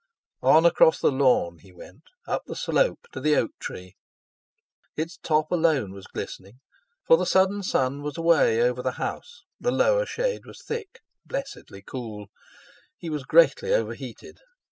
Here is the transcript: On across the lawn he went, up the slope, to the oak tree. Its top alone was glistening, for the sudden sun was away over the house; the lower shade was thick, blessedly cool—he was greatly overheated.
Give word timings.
On 0.41 0.65
across 0.65 0.97
the 0.99 1.11
lawn 1.11 1.59
he 1.59 1.71
went, 1.71 2.01
up 2.27 2.41
the 2.47 2.55
slope, 2.55 3.05
to 3.11 3.19
the 3.21 3.35
oak 3.35 3.51
tree. 3.59 3.93
Its 4.95 5.17
top 5.19 5.51
alone 5.51 5.91
was 5.93 6.07
glistening, 6.07 6.59
for 7.05 7.17
the 7.17 7.25
sudden 7.27 7.61
sun 7.61 8.01
was 8.01 8.17
away 8.17 8.59
over 8.63 8.81
the 8.81 8.93
house; 8.93 9.43
the 9.59 9.69
lower 9.69 10.07
shade 10.07 10.47
was 10.47 10.63
thick, 10.63 11.01
blessedly 11.23 11.83
cool—he 11.83 13.11
was 13.11 13.25
greatly 13.25 13.75
overheated. 13.75 14.39